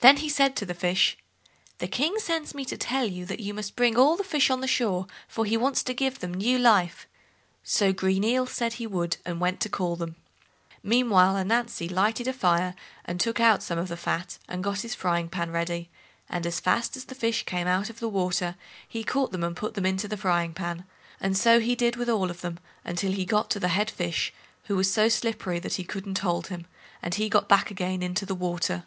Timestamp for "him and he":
26.48-27.30